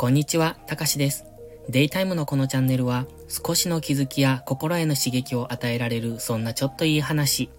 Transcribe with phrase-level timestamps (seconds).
[0.00, 1.26] こんにちは、たかしです。
[1.68, 7.50] デイタイムのこのチャンネルは少しの気づきや心への刺激を与えられるそんなちょっといい話。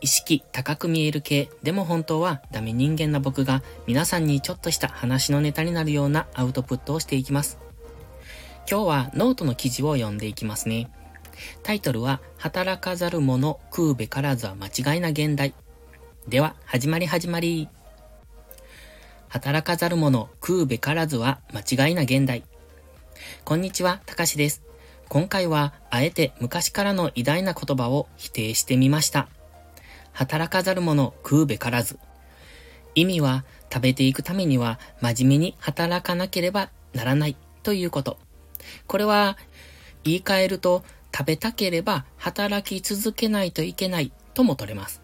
[0.00, 7.58] 意識高く見える系、でも本当はダメ人間な僕が皆さんにちょっとした話のネタになるようなアウトプットをしていきます。
[8.70, 10.88] 今日はノートの記事を読んでいきますね。
[11.64, 15.54] タイトルは働かざる者食うべからずは間違いな現代。
[16.28, 17.68] では、始まり始まり。
[19.28, 22.44] 働かざる者食うべからずは間違いな現代。
[23.44, 24.62] こんにちは、たかしです。
[25.08, 29.28] 今回はあえて昔からの偉大な言葉を否定してみました。
[30.12, 31.98] 働かざる者食うべからず。
[32.94, 38.16] 意味は食べていくためには真面目に働かなければならないということ。
[38.86, 39.36] これは
[40.04, 40.84] 言い換えると
[41.14, 45.02] 食べたければ働き続けないといけないとも取れます。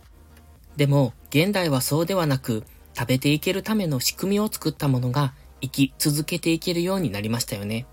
[0.77, 2.65] でも現代はそうではなく
[2.97, 7.87] 食べていけるための仕組みを作ったものが生き続けていけるようになりましたよね。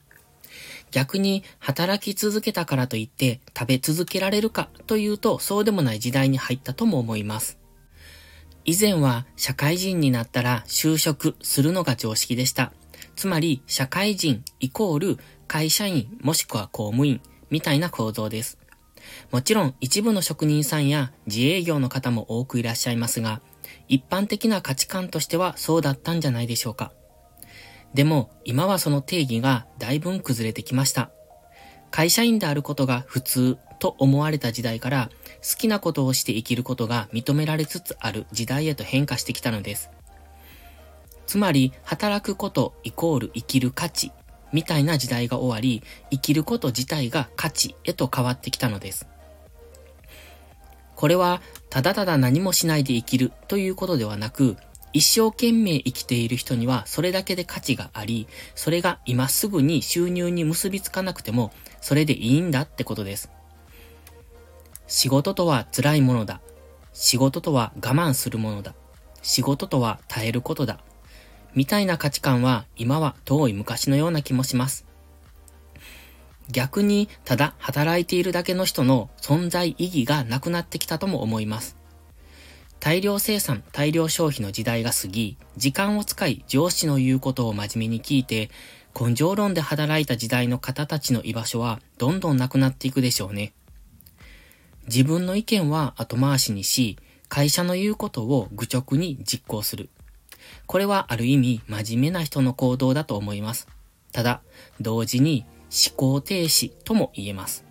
[0.91, 7.57] 逆に働き続けたからといって食べ続けられるかというとそうでもない時代に入ったとも思います。
[8.65, 12.73] 以前は社会人になったら就職するのが常識でした。
[13.15, 15.17] つまり社会人イコール
[15.47, 18.57] 会社員もしくは公務員みたいな構造です。
[19.31, 23.41] もちろん一部の職人さんや自営業の方も多くいらっしゃいますが、
[23.91, 26.93] 一般的な価値観としてはそうだったんじゃないでしょうか。
[27.93, 31.11] でも今はその定義がだいぶ崩れてきました。
[31.91, 35.09] 会社員であることが普通と思われた時代から
[35.43, 39.89] 好きなことをして生きることが認められつつある時代へと変化してきたのです。
[41.27, 44.13] つまり働くことイコール生きる価値
[44.53, 49.05] みたいな時代が終わり生きること自体が価値へと変わってきたのです。
[51.01, 54.55] これはただただ何もしないで生きるということではなく、
[54.93, 61.51] 一生懸命生きている人にはそれだけで価値があり、それが今すぐに収入に結びつかなくても、
[61.81, 63.31] それでいいんだってことです。
[64.85, 66.39] 仕事とは辛いものだ。
[66.93, 68.75] 仕事とは我慢するものだ。
[69.23, 70.81] 仕事とは耐えることだ。
[71.55, 74.90] みたいな価値観は今は遠い昔のような気もします。
[76.51, 81.77] 逆にただ働いているだけの人の存在意義がなくなってきたとも思います。
[82.79, 88.49] 大量生産、大量消費の時代が過ぎ、時間を使い上司の言うことを真面目に聞いて、
[88.99, 93.53] 根性論で働いた時代の方たちの居場所はどんどんなくなっていくでしょうね。
[94.87, 96.97] 自分の意見は後回しにし、
[97.29, 99.89] 会社の言うことを愚直に実行する。
[100.65, 103.67] これはある意味真面目な人の行動だと思います。
[104.11, 104.41] ただ、
[104.79, 107.65] 同時に思考停止とも言えます。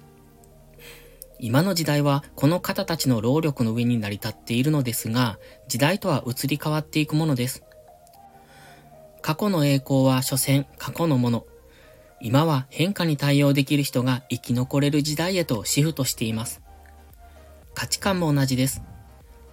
[1.39, 5.39] 今の時代はこの方たちの労力の上に成り立っているのですが、
[5.69, 7.63] 時代とは移り変わっていくものです。
[9.23, 11.47] 過去の栄光は所詮過去のもの。
[12.23, 16.61] 今は変化に対応できる人が生き残れる時代へとシフトしています。
[17.75, 18.83] 価値観も同じです。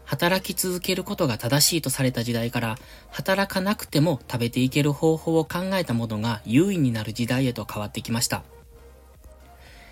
[0.08, 2.78] 働き続けることが正しいとされた時代から、
[3.12, 8.44] 働かなくても食べていける方法を考えたものが優位になる時代へと変わってきました。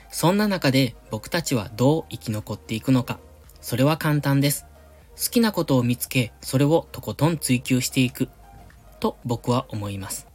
[0.10, 3.20] そんな中で僕たちはどう生き残っていくのか。
[3.60, 4.66] それは簡単です。
[5.18, 8.30] 好きなことを見つけ、それをとことん追求していく。
[9.02, 10.28] と僕は思います。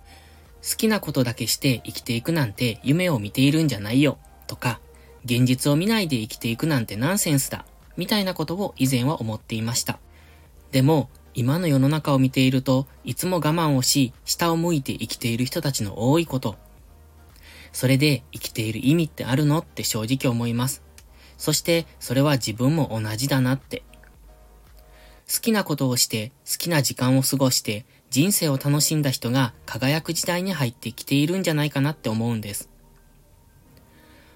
[0.62, 4.18] 好きなことだけして生きていくなんて夢を見ているんじゃないよ。
[4.46, 4.78] とか、
[5.24, 7.64] 現実を見ないで生きていくなんてナンセンスだ。
[7.96, 9.98] みたいなことを以前は思っていました。
[10.72, 16.56] でも、今の世の中を見ていると、いつも我慢をし、下を向いて生きている人たちの多いこと。
[17.72, 20.82] それで生きている意味ってあるのって正直思います。
[21.38, 23.82] そして、それは自分も同じだなって。
[25.32, 32.68] 好きなことをして、好きな時間を過ごして、人生を楽しんだ人が輝く時代に入ってきているんじゃないかなって思うんです。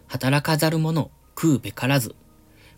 [0.07, 2.15] 働かざる者、食うべからず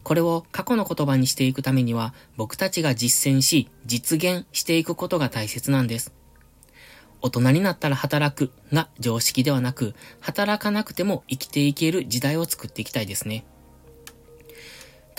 [0.06, 6.15] これを過去の言葉にしていくためには、僕たちが実践し、実現していくことが大切なんです。
[7.22, 13.47] 大人になったら働くが常識ではなく、働かなくても生きていける時代を作っていきたいですね。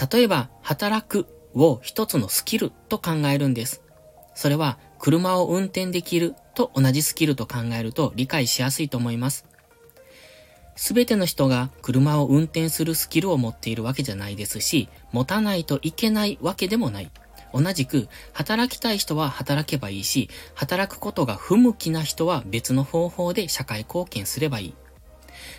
[0.09, 3.81] 例えば、働くを一つのスキルと考えるんです。
[4.35, 9.46] それは、車を運転できると同じスキルと考えると理解しやすいと思います。
[10.77, 17.11] すべての人が車を運転するスキルを持っているわけじゃないですし、持たないといけないわけでもない。
[17.51, 24.73] 同じく、働きたい人は働けばいいし、働くことが不向きな人は別の方法で社会貢献すればいい。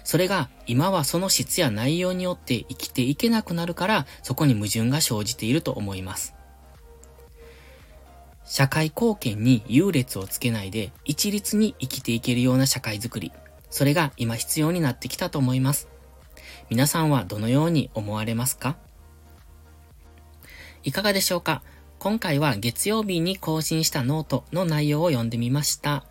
[0.04, 6.34] それが、今はその質や内容によって生きていけなくなるから、そこに矛盾が生じていると思います。
[8.44, 13.32] 社会貢献に優劣をつけないで一律に生きていけるような社会づくり。
[13.70, 15.88] それが今必要になってきたと思います。
[16.70, 18.76] 皆さんはどのように思われますか？
[20.84, 21.62] いかがでしょうか？
[21.98, 26.04] 今回は月曜日に更新したノートの内容を読んでみました。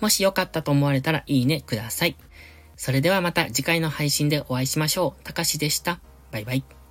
[0.00, 2.16] もしよかったと思われたらいいねください。
[2.76, 5.24] それではまた次回の配信でお会いしましょう。
[5.24, 6.00] たかしでした。
[6.30, 6.83] バイバイ。